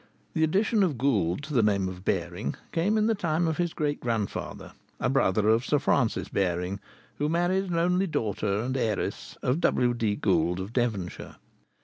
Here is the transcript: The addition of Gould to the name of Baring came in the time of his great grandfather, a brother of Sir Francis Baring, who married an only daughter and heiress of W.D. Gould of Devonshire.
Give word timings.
The 0.33 0.43
addition 0.43 0.81
of 0.81 0.97
Gould 0.97 1.43
to 1.43 1.53
the 1.53 1.61
name 1.61 1.87
of 1.87 2.03
Baring 2.03 2.55
came 2.71 2.97
in 2.97 3.05
the 3.05 3.13
time 3.13 3.47
of 3.47 3.57
his 3.57 3.71
great 3.71 3.99
grandfather, 3.99 4.71
a 4.99 5.11
brother 5.11 5.47
of 5.49 5.63
Sir 5.63 5.77
Francis 5.77 6.27
Baring, 6.27 6.79
who 7.19 7.29
married 7.29 7.69
an 7.69 7.77
only 7.77 8.07
daughter 8.07 8.61
and 8.61 8.75
heiress 8.75 9.37
of 9.43 9.59
W.D. 9.61 10.15
Gould 10.15 10.59
of 10.59 10.73
Devonshire. 10.73 11.35